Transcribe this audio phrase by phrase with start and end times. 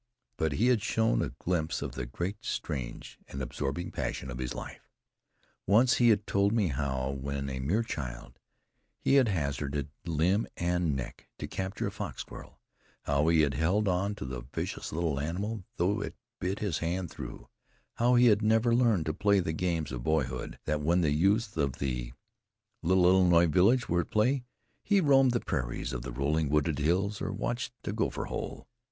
[0.35, 4.55] But he had shown a glimpse of the great, strange and absorbing passion of his
[4.55, 4.89] life.
[5.67, 8.39] Once he had told me how, when a mere child,
[8.99, 12.59] he had hazarded limb and neck to capture a fox squirrel,
[13.03, 17.11] how he had held on to the vicious little animal, though it bit his hand
[17.11, 17.47] through;
[17.97, 21.55] how he had never learned to play the games of boyhood; that when the youths
[21.57, 22.11] of the
[22.81, 24.41] little Illinois village were at play,
[24.81, 28.67] he roamed the prairies, or the rolling, wooded hills, or watched a gopher hole.